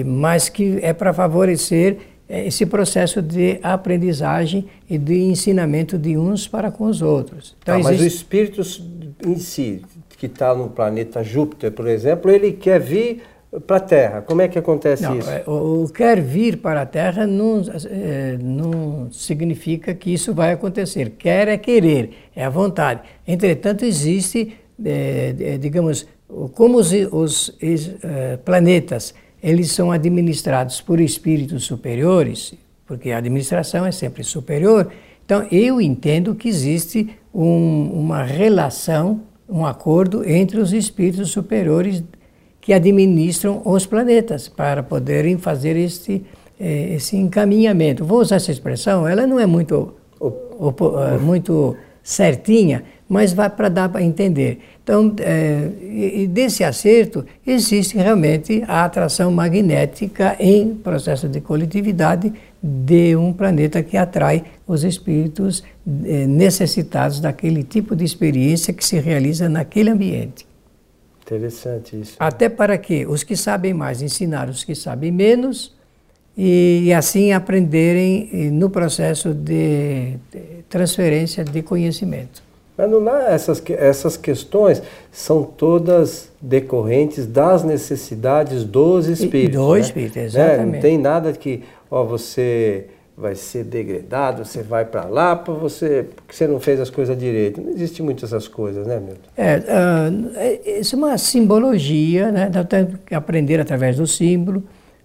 mas 0.06 0.48
que 0.48 0.80
é 0.82 0.94
para 0.94 1.14
favorecer 1.14 1.98
esse 2.40 2.66
processo 2.66 3.22
de 3.22 3.60
aprendizagem 3.62 4.66
e 4.90 4.98
de 4.98 5.20
ensinamento 5.22 5.98
de 5.98 6.18
uns 6.18 6.48
para 6.48 6.72
com 6.72 6.86
os 6.86 7.02
outros. 7.02 7.56
Então, 7.62 7.82
tá, 7.82 7.92
existe... 7.92 8.04
Mas 8.04 8.14
o 8.14 8.16
espírito 8.16 8.62
em 9.26 9.38
si, 9.38 9.82
que 10.18 10.26
está 10.26 10.56
no 10.56 10.70
planeta 10.70 11.24
Júpiter, 11.24 11.72
por 11.72 11.88
exemplo, 11.88 12.32
ele 12.32 12.54
quer 12.54 12.80
vir 12.80 13.22
para 13.68 13.78
a 13.78 13.80
Terra. 13.80 14.22
Como 14.22 14.42
é 14.42 14.48
que 14.48 14.58
acontece 14.58 15.04
não, 15.04 15.18
isso? 15.18 15.30
É, 15.30 15.44
o, 15.46 15.84
o, 15.84 15.90
quer 15.90 16.20
vir 16.20 16.58
para 16.58 16.82
a 16.82 16.86
Terra 16.86 17.28
não, 17.28 17.62
é, 17.90 18.38
não 18.42 19.12
significa 19.12 19.94
que 19.94 20.14
isso 20.14 20.34
vai 20.34 20.52
acontecer. 20.52 21.12
Quer 21.12 21.48
é 21.48 21.58
querer, 21.58 22.12
é 22.36 22.44
a 22.44 22.50
vontade. 22.50 23.02
Entretanto, 23.28 23.86
existe, 23.86 24.56
é, 24.84 25.36
é 25.40 25.58
digamos, 25.58 26.08
como 26.54 26.78
os, 26.78 26.92
os 27.12 27.56
é, 28.02 28.38
planetas 28.38 29.14
eles 29.44 29.72
são 29.72 29.92
administrados 29.92 30.80
por 30.80 31.02
espíritos 31.02 31.66
superiores, 31.66 32.54
porque 32.88 33.12
a 33.12 33.18
administração 33.18 33.86
é 33.86 33.92
sempre 33.92 34.24
superior. 34.24 34.90
Então, 35.26 35.46
eu 35.52 35.82
entendo 35.82 36.34
que 36.34 36.48
existe 36.48 37.10
um, 37.34 37.90
uma 37.94 38.24
relação, 38.24 39.22
um 39.50 39.66
acordo 39.66 40.28
entre 40.28 40.60
os 40.60 40.72
espíritos 40.72 41.32
superiores 41.32 42.02
que 42.62 42.72
administram 42.72 43.62
os 43.66 43.86
planetas 43.86 44.48
para 44.48 44.82
poderem 44.82 45.38
fazer 45.38 45.76
este, 45.76 46.24
eh, 46.58 46.94
esse 46.96 47.18
encaminhamento. 47.18 48.06
Vou 48.06 48.22
usar 48.22 48.38
essa 48.38 48.52
expressão, 48.52 49.06
ela 49.06 49.28
não 49.28 49.38
é 49.38 49.46
muito, 49.46 49.94
eh, 50.22 51.18
muito 51.18 51.76
certinha, 52.04 52.84
mas 53.08 53.32
vai 53.32 53.50
para 53.50 53.70
dar 53.70 53.90
para 53.90 54.02
entender. 54.02 54.60
Então, 54.84 55.16
é, 55.20 55.70
e 55.82 56.28
desse 56.28 56.64
acerto 56.64 57.26
existe 57.48 57.96
realmente 57.96 58.64
a 58.68 58.84
atração 58.84 59.32
magnética 59.32 60.36
em 60.40 60.76
processo 60.76 61.30
de 61.30 61.40
coletividade 61.40 62.34
de 62.62 63.16
um 63.16 63.32
planeta 63.32 63.82
que 63.82 63.96
atrai 63.96 64.44
os 64.68 64.84
espíritos 64.84 65.64
é, 66.06 66.28
necessitados 66.28 67.20
daquele 67.20 67.64
tipo 67.64 67.96
de 67.96 68.04
experiência 68.04 68.74
que 68.74 68.84
se 68.84 69.00
realiza 69.00 69.48
naquele 69.48 69.90
ambiente. 69.90 70.46
Interessante 71.26 72.00
isso. 72.00 72.16
Até 72.20 72.50
para 72.50 72.78
que 72.78 73.06
os 73.06 73.24
que 73.24 73.38
sabem 73.38 73.74
mais 73.74 74.02
ensinar 74.02 74.50
os 74.50 74.64
que 74.64 74.76
sabem 74.76 75.12
menos 75.12 75.74
e, 76.38 76.84
e 76.86 76.94
assim 76.94 77.32
aprenderem 77.32 78.52
no 78.52 78.70
processo 78.70 79.34
de, 79.34 80.16
transferência 80.70 81.44
de 81.44 81.62
conhecimento. 81.62 82.42
Mas 82.76 82.90
não 82.90 83.00
lá 83.00 83.32
essas, 83.32 83.62
essas 83.70 84.18
questões 84.18 84.82
são 85.12 85.44
todas 85.44 86.30
decorrentes 86.42 87.28
das 87.28 87.64
necessidades 87.64 88.64
dos 88.64 89.08
espíritos. 89.08 89.62
Do 89.62 89.74
né? 89.74 89.80
espírito, 89.80 90.18
exatamente. 90.18 90.66
Né? 90.66 90.74
Não 90.74 90.82
tem 90.82 90.98
nada 90.98 91.32
que 91.34 91.64
ó, 91.92 92.04
você 92.04 92.88
vai 93.16 93.36
ser 93.36 93.64
degradado, 93.64 94.44
você 94.44 94.64
vai 94.64 94.86
para 94.86 95.06
lá 95.06 95.36
para 95.36 95.54
você, 95.54 96.08
porque 96.16 96.34
você 96.34 96.48
não 96.48 96.60
fez 96.60 96.80
as 96.80 96.90
coisas 96.90 97.16
direito. 97.16 97.62
Não 97.62 97.72
existe 97.72 98.02
muitas 98.02 98.34
essas 98.34 98.48
coisas, 98.48 98.88
né, 98.88 99.00
Milton? 99.00 99.30
É, 99.38 99.58
uh, 99.58 100.80
isso 100.82 100.96
é 100.96 100.98
uma 100.98 101.18
simbologia, 101.20 102.32
né? 102.32 102.50
Nós 102.52 102.66
temos 102.66 102.96
que 103.06 103.14
aprender 103.14 103.60
através 103.60 103.98
do 103.98 104.08
símbolo 104.08 104.64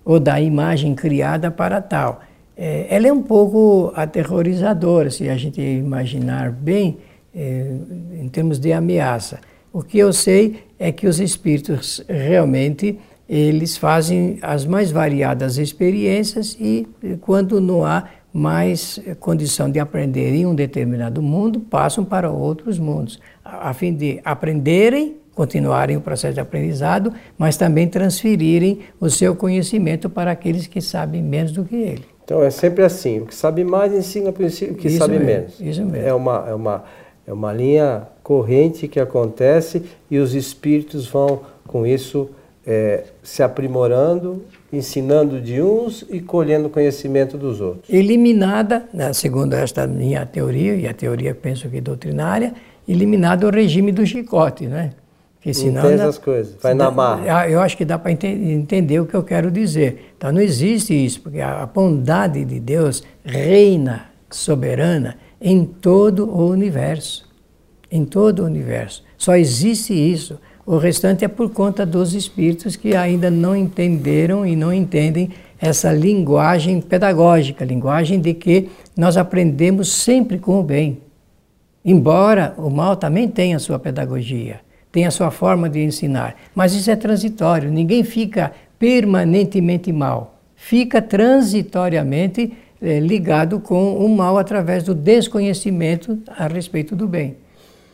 ou 0.09 0.19
da 0.19 0.41
imagem 0.41 0.95
criada 0.95 1.51
para 1.51 1.83
tal. 1.83 2.23
É, 2.57 2.87
ela 2.89 3.07
é 3.07 3.13
um 3.13 3.23
pouco 3.23 3.93
aterrorizadora, 3.95 5.11
se 5.11 5.29
a 5.29 5.37
gente 5.37 5.61
imaginar 5.61 6.51
bem, 6.51 6.97
é, 7.35 7.75
em 8.19 8.27
termos 8.27 8.59
de 8.59 8.73
ameaça. 8.73 9.39
O 9.71 9.83
que 9.83 9.99
eu 9.99 10.11
sei 10.11 10.65
é 10.79 10.91
que 10.91 11.07
os 11.07 11.21
espíritos 11.21 12.03
realmente 12.09 12.99
eles 13.29 13.77
fazem 13.77 14.39
as 14.41 14.65
mais 14.65 14.91
variadas 14.91 15.59
experiências 15.59 16.57
e 16.59 16.89
quando 17.21 17.61
não 17.61 17.85
há 17.85 18.05
mais 18.33 18.99
condição 19.21 19.71
de 19.71 19.79
aprender 19.79 20.35
em 20.35 20.47
um 20.47 20.55
determinado 20.55 21.21
mundo, 21.21 21.61
passam 21.61 22.03
para 22.03 22.31
outros 22.31 22.79
mundos, 22.79 23.21
a 23.45 23.75
fim 23.75 23.93
de 23.93 24.23
aprenderem, 24.25 25.18
continuarem 25.39 25.97
o 25.97 26.01
processo 26.01 26.35
de 26.35 26.41
aprendizado, 26.41 27.15
mas 27.39 27.57
também 27.57 27.87
transferirem 27.87 28.81
o 29.01 29.09
seu 29.09 29.37
conhecimento 29.37 30.11
para 30.11 30.33
aqueles 30.33 30.67
que 30.67 30.81
sabem 30.81 31.23
menos 31.23 31.53
do 31.53 31.65
que 31.65 31.77
ele. 31.77 32.05
Então 32.25 32.43
é 32.43 32.51
sempre 32.51 32.83
assim, 32.83 33.21
o 33.21 33.27
que 33.27 33.35
sabe 33.35 33.63
mais 33.63 33.95
ensina 33.95 34.33
para 34.33 34.45
o 34.45 34.51
que 34.51 34.89
isso 34.89 34.99
sabe 34.99 35.13
mesmo, 35.13 35.27
menos. 35.27 35.61
Isso 35.61 35.85
mesmo. 35.85 36.09
É 36.09 36.13
uma, 36.13 36.45
é, 36.49 36.55
uma, 36.55 36.85
é 37.25 37.33
uma 37.33 37.53
linha 37.53 38.09
corrente 38.21 38.89
que 38.89 38.99
acontece 38.99 39.85
e 40.11 40.19
os 40.19 40.35
espíritos 40.35 41.07
vão 41.07 41.43
com 41.69 41.87
isso 41.87 42.29
é, 42.67 43.05
se 43.23 43.41
aprimorando, 43.41 44.43
ensinando 44.73 45.41
de 45.41 45.63
uns 45.63 46.05
e 46.11 46.19
colhendo 46.19 46.69
conhecimento 46.69 47.39
dos 47.39 47.61
outros. 47.61 47.89
Eliminada, 47.89 48.89
né, 48.93 49.13
segundo 49.13 49.55
esta 49.55 49.87
minha 49.87 50.27
teoria, 50.27 50.75
e 50.75 50.89
a 50.89 50.93
teoria 50.93 51.33
penso 51.33 51.69
que 51.69 51.81
doutrinária, 51.81 52.55
eliminado 52.89 53.45
o 53.45 53.51
regime 53.51 53.93
do 53.93 54.05
chicote, 54.05 54.67
né? 54.67 54.91
Senão, 55.55 55.85
Entende 55.85 56.03
as 56.03 56.19
coisas, 56.19 56.57
vai 56.63 56.75
na 56.75 56.91
marra. 56.91 57.41
Ah, 57.41 57.49
eu 57.49 57.61
acho 57.61 57.77
que 57.77 57.85
dá 57.85 57.99
para 57.99 58.13
ente 58.13 58.27
entender 58.27 59.01
o 59.01 59.07
que 59.07 59.15
eu 59.15 59.23
quero 59.23 59.51
dizer. 59.51 60.13
Então 60.17 60.33
não 60.33 60.41
existe 60.41 60.93
isso, 60.93 61.21
porque 61.21 61.41
a 61.41 61.67
bondade 61.67 62.45
de 62.45 62.61
Deus 62.61 63.03
reina 63.25 64.07
soberana 64.31 65.17
em 65.41 65.65
todo 65.65 66.29
o 66.29 66.49
universo. 66.49 67.27
Em 67.91 68.05
todo 68.05 68.41
o 68.41 68.45
universo. 68.45 69.03
Só 69.17 69.37
existe 69.37 69.93
isso. 69.95 70.39
O 70.67 70.77
restante 70.77 71.25
é 71.25 71.29
por 71.29 71.51
conta 71.51 71.87
dos 71.87 72.13
espíritos 72.15 72.77
que 72.77 72.95
ainda 72.95 73.31
não 73.31 73.57
entenderam 73.57 74.45
e 74.45 74.55
não 74.55 74.73
entendem 74.73 75.31
essa 75.61 75.91
linguagem 75.93 76.81
pedagógica, 76.81 77.65
linguagem 77.65 78.21
de 78.21 78.35
que 78.35 78.69
nós 78.97 79.17
aprendemos 79.17 79.93
sempre 79.93 80.39
com 80.39 80.61
o 80.61 80.63
bem. 80.63 81.01
Embora 81.85 82.55
o 82.59 82.69
mal 82.69 82.97
também 82.97 83.29
tenha 83.29 83.59
sua 83.59 83.79
pedagogia, 83.79 84.61
tenha 84.91 85.11
sua 85.11 85.31
forma 85.31 85.69
de 85.69 85.83
ensinar, 85.83 86.37
mas 86.55 86.75
isso 86.75 86.91
é 86.91 86.97
transitório, 86.97 87.71
ninguém 87.71 88.03
fica 88.05 88.53
permanentemente 88.79 89.93
mal. 89.93 90.39
Fica 90.55 91.01
transitoriamente 91.01 92.53
eh, 92.83 93.01
ligado 93.01 93.61
com 93.61 93.97
o 93.97 94.09
mal 94.09 94.39
através 94.39 94.83
do 94.83 94.95
desconhecimento 94.95 96.19
a 96.27 96.47
respeito 96.47 96.97
do 96.97 97.07
bem. 97.07 97.37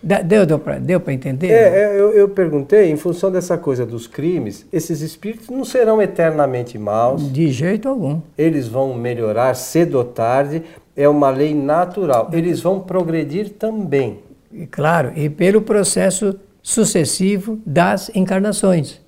Deu, 0.02 0.44
deu 0.44 0.58
para 0.58 0.78
deu 0.78 1.02
entender? 1.08 1.48
É, 1.48 1.82
é, 1.82 1.98
eu, 1.98 2.12
eu 2.12 2.28
perguntei, 2.28 2.90
em 2.90 2.96
função 2.96 3.32
dessa 3.32 3.56
coisa 3.56 3.86
dos 3.86 4.06
crimes, 4.06 4.66
esses 4.70 5.00
espíritos 5.00 5.48
não 5.48 5.64
serão 5.64 6.00
eternamente 6.02 6.76
maus. 6.76 7.32
De 7.32 7.50
jeito 7.50 7.88
algum. 7.88 8.20
Eles 8.36 8.68
vão 8.68 8.92
melhorar 8.92 9.54
cedo 9.54 9.94
ou 9.94 10.04
tarde, 10.04 10.62
é 10.94 11.08
uma 11.08 11.30
lei 11.30 11.54
natural. 11.54 12.28
Eles 12.34 12.60
vão 12.60 12.80
progredir 12.80 13.54
também. 13.58 14.18
E, 14.52 14.66
claro, 14.66 15.12
e 15.16 15.30
pelo 15.30 15.62
processo 15.62 16.38
sucessivo 16.64 17.61
das 17.66 18.11
encarnações. 18.16 18.99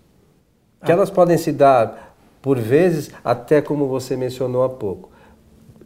Que 0.85 0.93
elas 0.93 1.09
podem 1.09 1.39
se 1.39 1.51
dar, 1.51 2.15
por 2.43 2.59
vezes, 2.59 3.11
até 3.25 3.63
como 3.63 3.89
você 3.89 4.15
mencionou 4.15 4.63
há 4.63 4.69
pouco, 4.69 5.09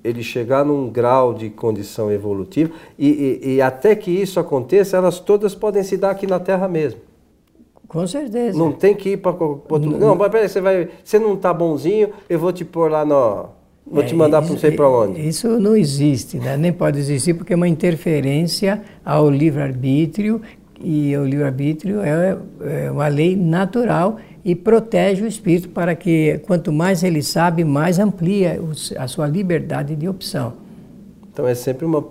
ele 0.03 0.23
chegar 0.23 0.65
num 0.65 0.91
grau 0.91 1.33
de 1.33 1.49
condição 1.49 2.11
evolutiva 2.11 2.73
e, 2.99 3.09
e, 3.09 3.55
e, 3.55 3.63
até 3.63 3.95
que 3.95 4.11
isso 4.11 4.41
aconteça, 4.41 4.97
elas 4.97 5.21
todas 5.21 5.55
podem 5.55 5.85
se 5.85 5.97
dar 5.97 6.11
aqui 6.11 6.27
na 6.27 6.41
Terra 6.41 6.67
mesmo. 6.67 7.01
Com 7.87 8.07
certeza. 8.07 8.59
Não 8.59 8.73
tem 8.73 8.95
que 8.95 9.11
ir 9.11 9.17
para 9.19 9.31
outro 9.31 9.79
Não, 9.91 9.99
não 9.99 10.15
mas 10.17 10.31
peraí, 10.31 10.49
você, 10.49 10.61
vai, 10.61 10.89
você 11.05 11.19
não 11.19 11.35
está 11.35 11.55
bonzinho, 11.55 12.11
eu 12.29 12.39
vou 12.39 12.53
te 12.53 12.65
pôr 12.65 12.91
lá 12.91 13.05
no... 13.05 13.61
Vou 13.87 14.03
é, 14.03 14.07
te 14.07 14.15
mandar 14.15 14.43
para 14.43 14.51
não 14.51 14.59
sei 14.59 14.71
para 14.73 14.89
onde. 14.89 15.27
Isso 15.27 15.49
não 15.59 15.75
existe, 15.75 16.39
né? 16.39 16.57
nem 16.57 16.73
pode 16.73 16.99
existir, 16.99 17.35
porque 17.35 17.53
é 17.53 17.57
uma 17.57 17.67
interferência 17.67 18.83
ao 19.05 19.29
livre-arbítrio, 19.29 20.41
e 20.83 21.17
o 21.17 21.25
livre-arbítrio 21.25 22.01
é, 22.01 22.37
é 22.63 22.91
uma 22.91 23.09
lei 23.09 23.37
natural 23.37 24.19
e 24.45 24.55
protege 24.55 25.23
o 25.23 25.27
espírito 25.27 25.69
para 25.69 25.95
que 25.95 26.41
quanto 26.47 26.73
mais 26.73 27.03
ele 27.03 27.23
sabe, 27.23 27.65
mais 27.65 27.99
amplia 27.99 28.61
a 28.99 29.07
sua 29.07 29.27
liberdade 29.27 29.95
de 29.95 30.09
opção. 30.09 30.55
Então 31.33 31.47
é 31.47 31.55
sempre 31.55 31.85
uma, 31.85 32.05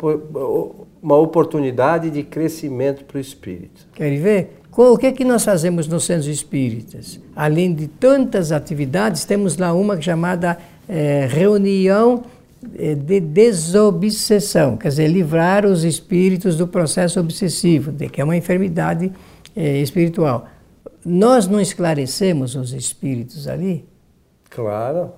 uma 1.01 1.17
oportunidade 1.17 2.09
de 2.09 2.23
crescimento 2.23 3.03
para 3.05 3.17
o 3.17 3.19
espírito. 3.19 3.87
Quer 3.93 4.15
ver? 4.17 4.59
O 4.77 4.97
que, 4.97 5.07
é 5.07 5.11
que 5.11 5.25
nós 5.25 5.43
fazemos 5.43 5.87
nos 5.87 6.05
centros 6.05 6.27
espíritas? 6.27 7.19
Além 7.35 7.73
de 7.73 7.87
tantas 7.87 8.51
atividades, 8.51 9.25
temos 9.25 9.57
lá 9.57 9.73
uma 9.73 9.99
chamada 9.99 10.57
é, 10.87 11.27
reunião 11.29 12.23
de 12.61 13.19
desobsessão, 13.19 14.75
quer 14.75 14.89
dizer, 14.89 15.07
livrar 15.07 15.65
os 15.65 15.83
espíritos 15.83 16.57
do 16.57 16.67
processo 16.67 17.19
obsessivo, 17.19 17.91
de 17.91 18.09
que 18.09 18.19
é 18.19 18.23
uma 18.23 18.35
enfermidade 18.35 19.11
é, 19.55 19.77
espiritual 19.77 20.47
nós 21.05 21.47
não 21.47 21.59
esclarecemos 21.59 22.55
os 22.55 22.73
espíritos 22.73 23.47
ali? 23.47 23.85
Claro. 24.49 25.11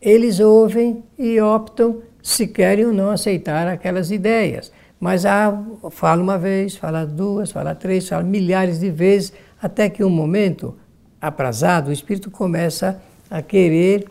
Eles 0.00 0.40
ouvem 0.40 1.02
e 1.18 1.40
optam 1.40 2.02
se 2.22 2.46
querem 2.46 2.86
ou 2.86 2.92
não 2.92 3.10
aceitar 3.10 3.66
aquelas 3.66 4.10
ideias. 4.10 4.72
Mas 5.00 5.24
ah, 5.24 5.62
fala 5.90 6.22
uma 6.22 6.38
vez, 6.38 6.76
fala 6.76 7.04
duas, 7.04 7.50
fala 7.50 7.74
três, 7.74 8.08
fala 8.08 8.22
milhares 8.22 8.80
de 8.80 8.90
vezes, 8.90 9.32
até 9.60 9.88
que 9.88 10.04
um 10.04 10.10
momento 10.10 10.76
aprazado, 11.20 11.90
o 11.90 11.92
espírito 11.92 12.30
começa 12.30 13.00
a 13.30 13.42
querer 13.42 14.06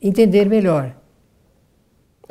entender 0.00 0.48
melhor. 0.48 0.94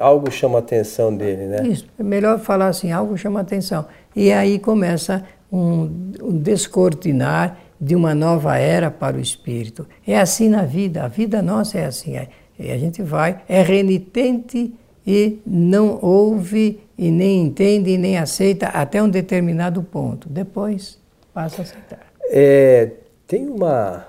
Algo 0.03 0.29
chama 0.29 0.57
a 0.57 0.59
atenção 0.59 1.15
dele, 1.15 1.45
né? 1.45 1.65
Isso, 1.65 1.85
é 1.97 2.03
melhor 2.03 2.37
falar 2.37 2.67
assim, 2.67 2.91
algo 2.91 3.17
chama 3.17 3.39
a 3.39 3.41
atenção. 3.41 3.85
E 4.13 4.33
aí 4.33 4.59
começa 4.59 5.23
um, 5.49 6.11
um 6.21 6.37
descortinar 6.37 7.57
de 7.79 7.95
uma 7.95 8.13
nova 8.13 8.57
era 8.57 8.91
para 8.91 9.15
o 9.15 9.19
espírito. 9.21 9.87
É 10.05 10.19
assim 10.19 10.49
na 10.49 10.63
vida, 10.63 11.05
a 11.05 11.07
vida 11.07 11.41
nossa 11.41 11.77
é 11.77 11.85
assim. 11.85 12.17
É, 12.17 12.27
a 12.59 12.77
gente 12.77 13.01
vai, 13.01 13.41
é 13.47 13.61
renitente 13.61 14.73
e 15.07 15.39
não 15.47 15.99
ouve 16.01 16.81
e 16.97 17.09
nem 17.09 17.41
entende 17.41 17.91
e 17.91 17.97
nem 17.97 18.17
aceita 18.17 18.67
até 18.67 19.01
um 19.01 19.07
determinado 19.07 19.81
ponto. 19.83 20.27
Depois 20.27 20.99
passa 21.33 21.61
a 21.61 21.63
aceitar. 21.63 21.99
É, 22.29 22.91
tem 23.25 23.47
uma, 23.47 24.05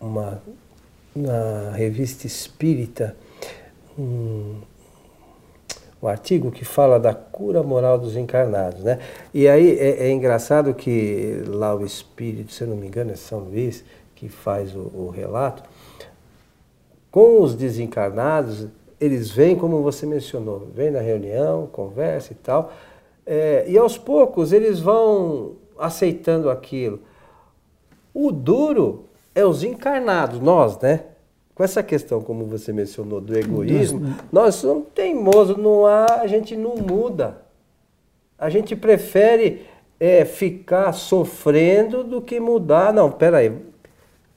uma 0.00 0.42
na 1.14 1.72
revista 1.72 2.26
espírita 2.26 3.14
um, 3.98 4.56
um 6.02 6.08
artigo 6.08 6.50
que 6.50 6.64
fala 6.64 6.98
da 6.98 7.12
cura 7.14 7.62
moral 7.62 7.98
dos 7.98 8.16
encarnados, 8.16 8.82
né? 8.82 8.98
E 9.34 9.46
aí 9.46 9.78
é, 9.78 10.06
é 10.06 10.10
engraçado 10.10 10.72
que 10.72 11.42
lá 11.46 11.74
o 11.74 11.84
espírito, 11.84 12.52
se 12.52 12.62
eu 12.62 12.68
não 12.68 12.76
me 12.76 12.86
engano, 12.86 13.10
é 13.10 13.16
São 13.16 13.40
Luís, 13.40 13.84
que 14.14 14.28
faz 14.28 14.74
o, 14.74 14.90
o 14.94 15.12
relato, 15.14 15.62
com 17.10 17.42
os 17.42 17.54
desencarnados, 17.54 18.68
eles 19.00 19.30
vêm, 19.30 19.56
como 19.56 19.82
você 19.82 20.06
mencionou, 20.06 20.68
vêm 20.74 20.90
na 20.90 21.00
reunião, 21.00 21.66
conversa 21.66 22.32
e 22.32 22.36
tal, 22.36 22.72
é, 23.26 23.64
e 23.66 23.76
aos 23.76 23.98
poucos 23.98 24.52
eles 24.52 24.78
vão 24.78 25.52
aceitando 25.78 26.50
aquilo. 26.50 27.00
O 28.12 28.30
duro 28.30 29.06
é 29.34 29.44
os 29.44 29.62
encarnados, 29.62 30.40
nós, 30.40 30.78
né? 30.78 31.04
Com 31.60 31.64
essa 31.64 31.82
questão, 31.82 32.22
como 32.22 32.46
você 32.46 32.72
mencionou, 32.72 33.20
do 33.20 33.38
egoísmo, 33.38 34.16
nós 34.32 34.54
somos 34.54 34.84
teimosos, 34.94 35.58
não 35.58 35.84
há, 35.84 36.06
a 36.22 36.26
gente 36.26 36.56
não 36.56 36.74
muda. 36.74 37.42
A 38.38 38.48
gente 38.48 38.74
prefere 38.74 39.66
é, 40.00 40.24
ficar 40.24 40.90
sofrendo 40.92 42.02
do 42.02 42.22
que 42.22 42.40
mudar. 42.40 42.94
Não, 42.94 43.10
peraí, 43.10 43.52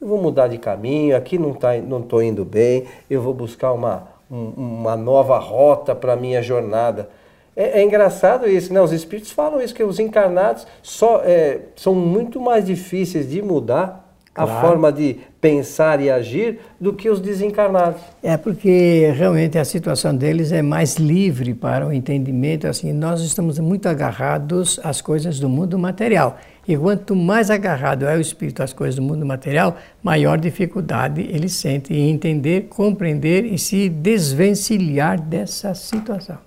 eu 0.02 0.06
vou 0.06 0.22
mudar 0.22 0.50
de 0.50 0.58
caminho, 0.58 1.16
aqui 1.16 1.38
não 1.38 1.52
estou 1.52 1.70
tá, 1.70 1.78
não 1.78 2.22
indo 2.22 2.44
bem, 2.44 2.88
eu 3.10 3.22
vou 3.22 3.34
buscar 3.34 3.72
uma, 3.72 4.06
um, 4.30 4.50
uma 4.58 4.98
nova 4.98 5.40
rota 5.40 5.96
para 5.96 6.12
a 6.12 6.18
minha 6.18 6.42
jornada. 6.42 7.10
É, 7.56 7.80
é, 7.80 7.84
engraçado 7.84 8.50
isso, 8.50 8.74
né? 8.74 8.82
Os 8.82 8.92
espíritos 8.92 9.32
falam 9.32 9.62
isso, 9.62 9.74
que 9.74 9.82
os 9.82 9.98
encarnados 9.98 10.68
só, 10.82 11.22
é, 11.24 11.62
são 11.74 11.96
muito 11.96 12.42
mais 12.42 12.66
difíceis 12.66 13.30
de 13.30 13.42
mudar 13.42 14.03
Claro. 14.34 14.52
a 14.52 14.62
forma 14.62 14.91
de 14.91 15.19
pensar 15.39 16.02
e 16.02 16.10
agir 16.10 16.60
do 16.80 16.91
que 16.91 17.08
os 17.08 17.19
desencarnados. 17.19 18.02
É 18.24 18.36
porque 18.36 19.13
realmente 19.15 19.60
a 19.60 19.65
situação 19.65 20.15
deles 20.15 20.52
é 20.52 20.63
mais 20.63 20.96
livre 20.96 21.54
para 21.54 21.86
o 21.86 21.93
entendimento. 21.93 22.65
Assim, 22.65 22.91
nós 22.91 23.22
estamos 23.22 23.60
muito 23.60 23.88
agarrados 23.88 24.80
às 24.84 25.02
coisas 25.02 25.39
do 25.39 25.48
mundo 25.48 25.78
material. 25.78 26.39
E 26.67 26.76
quanto 26.76 27.15
mais 27.15 27.52
agarrado 27.52 28.08
é 28.08 28.15
o 28.15 28.19
espírito 28.19 28.63
às 28.63 28.74
coisas 28.74 28.96
do 28.96 29.04
mundo 29.04 29.24
material, 29.24 29.78
maior 30.02 30.39
dificuldade 30.39 31.22
ele 31.22 31.48
sente 31.48 31.93
em 31.93 32.10
entender, 32.10 32.69
compreender 32.69 33.46
e 33.46 33.60
se 33.60 33.88
desvencilhar 33.88 35.22
dessa 35.22 35.76
situação. 35.76 36.39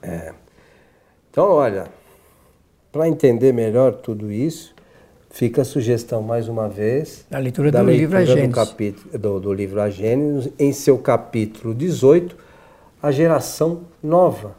É. 0.00 0.32
Então, 1.30 1.50
olha, 1.50 1.84
para 2.90 3.06
entender 3.06 3.52
melhor 3.52 3.92
tudo 3.94 4.32
isso, 4.32 4.74
Fica 5.32 5.62
a 5.62 5.64
sugestão 5.64 6.20
mais 6.20 6.46
uma 6.46 6.68
vez 6.68 7.24
da 7.30 7.38
leitura 7.38 7.72
da 7.72 7.80
do 7.80 7.86
leitura 7.86 8.22
livro 8.22 8.48
do, 8.48 8.54
capítulo, 8.54 9.18
do, 9.18 9.40
do 9.40 9.52
livro 9.54 9.80
A 9.80 9.88
Gênesis, 9.88 10.52
em 10.58 10.74
seu 10.74 10.98
capítulo 10.98 11.74
18, 11.74 12.36
a 13.02 13.10
geração 13.10 13.80
nova. 14.02 14.54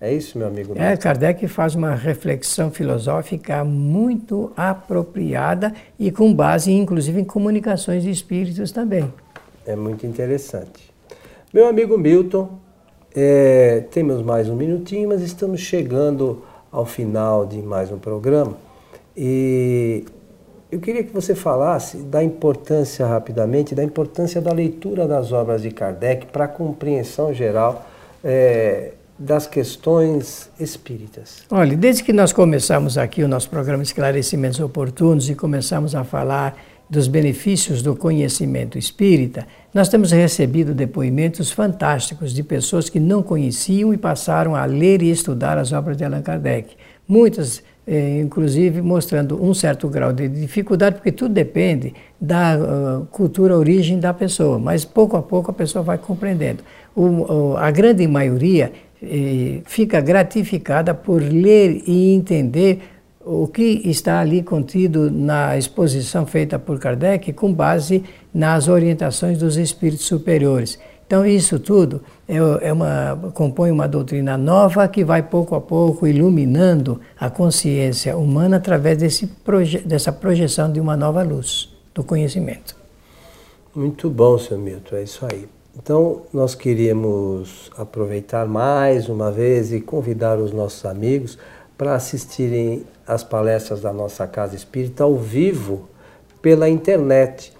É 0.00 0.10
isso, 0.10 0.38
meu 0.38 0.46
amigo? 0.46 0.72
É, 0.74 0.96
Kardec 0.96 1.46
faz 1.48 1.74
uma 1.74 1.94
reflexão 1.94 2.70
filosófica 2.70 3.62
muito 3.62 4.50
apropriada 4.56 5.74
e 5.98 6.10
com 6.10 6.32
base, 6.32 6.72
inclusive, 6.72 7.20
em 7.20 7.24
comunicações 7.24 8.02
de 8.02 8.10
espíritos 8.10 8.72
também. 8.72 9.12
É 9.66 9.76
muito 9.76 10.06
interessante. 10.06 10.90
Meu 11.52 11.68
amigo 11.68 11.98
Milton, 11.98 12.58
é, 13.14 13.84
temos 13.90 14.22
mais 14.22 14.48
um 14.48 14.56
minutinho, 14.56 15.10
mas 15.10 15.20
estamos 15.20 15.60
chegando 15.60 16.42
ao 16.72 16.86
final 16.86 17.44
de 17.44 17.58
mais 17.58 17.92
um 17.92 17.98
programa. 17.98 18.69
E 19.16 20.04
eu 20.70 20.78
queria 20.78 21.02
que 21.02 21.12
você 21.12 21.34
falasse 21.34 21.98
da 21.98 22.22
importância, 22.22 23.06
rapidamente, 23.06 23.74
da 23.74 23.82
importância 23.82 24.40
da 24.40 24.52
leitura 24.52 25.06
das 25.06 25.32
obras 25.32 25.62
de 25.62 25.70
Kardec 25.70 26.26
para 26.26 26.44
a 26.44 26.48
compreensão 26.48 27.34
geral 27.34 27.86
é, 28.22 28.92
das 29.18 29.46
questões 29.46 30.48
espíritas. 30.58 31.42
Olha, 31.50 31.76
desde 31.76 32.04
que 32.04 32.12
nós 32.12 32.32
começamos 32.32 32.96
aqui 32.96 33.22
o 33.22 33.28
nosso 33.28 33.50
programa 33.50 33.82
Esclarecimentos 33.82 34.60
Oportunos 34.60 35.28
e 35.28 35.34
começamos 35.34 35.94
a 35.94 36.04
falar 36.04 36.56
dos 36.88 37.06
benefícios 37.06 37.82
do 37.82 37.94
conhecimento 37.94 38.76
espírita, 38.76 39.46
nós 39.72 39.88
temos 39.88 40.10
recebido 40.10 40.74
depoimentos 40.74 41.52
fantásticos 41.52 42.32
de 42.32 42.42
pessoas 42.42 42.88
que 42.88 42.98
não 42.98 43.22
conheciam 43.22 43.94
e 43.94 43.96
passaram 43.96 44.56
a 44.56 44.64
ler 44.64 45.00
e 45.02 45.10
estudar 45.10 45.56
as 45.56 45.72
obras 45.72 45.96
de 45.96 46.04
Allan 46.04 46.22
Kardec. 46.22 46.76
Muitas 47.10 47.60
é, 47.86 48.20
inclusive 48.20 48.80
mostrando 48.80 49.42
um 49.42 49.52
certo 49.52 49.88
grau 49.88 50.12
de 50.12 50.28
dificuldade, 50.28 50.94
porque 50.94 51.10
tudo 51.10 51.34
depende 51.34 51.92
da 52.20 52.56
uh, 52.56 53.06
cultura, 53.06 53.58
origem 53.58 53.98
da 53.98 54.14
pessoa, 54.14 54.60
mas 54.60 54.84
pouco 54.84 55.16
a 55.16 55.22
pouco 55.22 55.50
a 55.50 55.54
pessoa 55.54 55.82
vai 55.82 55.98
compreendendo. 55.98 56.62
O, 56.94 57.56
a 57.56 57.68
grande 57.72 58.06
maioria 58.06 58.70
eh, 59.02 59.60
fica 59.64 60.00
gratificada 60.00 60.94
por 60.94 61.20
ler 61.20 61.82
e 61.84 62.12
entender 62.14 62.80
o 63.24 63.48
que 63.48 63.82
está 63.84 64.20
ali 64.20 64.40
contido 64.40 65.10
na 65.10 65.58
exposição 65.58 66.24
feita 66.24 66.60
por 66.60 66.78
Kardec 66.78 67.32
com 67.32 67.52
base 67.52 68.04
nas 68.32 68.68
orientações 68.68 69.36
dos 69.38 69.56
espíritos 69.56 70.06
superiores 70.06 70.78
Então, 71.06 71.26
isso 71.26 71.58
tudo 71.58 72.02
é, 72.30 72.68
é 72.68 72.72
uma, 72.72 73.32
compõe 73.34 73.70
uma 73.70 73.88
doutrina 73.88 74.38
nova 74.38 74.86
que 74.86 75.04
vai 75.04 75.22
pouco 75.22 75.54
a 75.54 75.60
pouco 75.60 76.06
iluminando 76.06 77.00
a 77.18 77.28
consciência 77.28 78.16
humana 78.16 78.58
através 78.58 78.98
desse 78.98 79.26
proje 79.26 79.78
dessa 79.78 80.12
projeção 80.12 80.70
de 80.70 80.78
uma 80.78 80.96
nova 80.96 81.22
luz 81.22 81.68
do 81.92 82.04
conhecimento. 82.04 82.76
Muito 83.74 84.08
bom, 84.08 84.38
senhor 84.38 84.60
Milton, 84.60 84.96
é 84.96 85.02
isso 85.02 85.26
aí. 85.30 85.48
Então, 85.76 86.22
nós 86.32 86.54
queríamos 86.54 87.70
aproveitar 87.76 88.46
mais 88.46 89.08
uma 89.08 89.30
vez 89.30 89.72
e 89.72 89.80
convidar 89.80 90.38
os 90.38 90.52
nossos 90.52 90.84
amigos 90.84 91.38
para 91.78 91.94
assistirem 91.94 92.84
às 93.06 93.24
palestras 93.24 93.80
da 93.80 93.92
nossa 93.92 94.26
Casa 94.26 94.54
Espírita 94.54 95.04
ao 95.04 95.16
vivo 95.16 95.88
pela 96.42 96.68
internet 96.68 97.52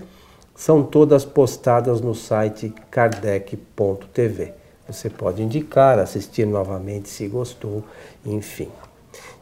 são 0.59 0.83
todas 0.83 1.23
postadas 1.23 2.01
no 2.01 2.13
site 2.13 2.73
kardec.tv. 2.91 4.53
Você 4.85 5.09
pode 5.09 5.41
indicar, 5.41 5.97
assistir 5.97 6.45
novamente 6.45 7.07
se 7.07 7.29
gostou, 7.29 7.81
enfim. 8.25 8.67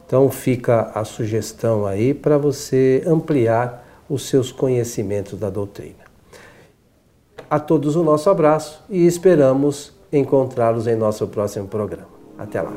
Então 0.06 0.30
fica 0.30 0.92
a 0.94 1.04
sugestão 1.04 1.84
aí 1.84 2.14
para 2.14 2.38
você 2.38 3.02
ampliar 3.04 3.84
os 4.08 4.28
seus 4.28 4.52
conhecimentos 4.52 5.36
da 5.36 5.50
doutrina. 5.50 6.06
A 7.50 7.58
todos 7.58 7.96
o 7.96 8.04
nosso 8.04 8.30
abraço 8.30 8.84
e 8.88 9.04
esperamos 9.04 9.92
encontrá-los 10.12 10.86
em 10.86 10.94
nosso 10.94 11.26
próximo 11.26 11.66
programa. 11.66 12.06
Até 12.38 12.62
lá. 12.62 12.72